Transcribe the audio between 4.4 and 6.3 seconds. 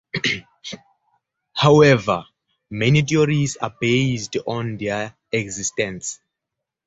on their existence.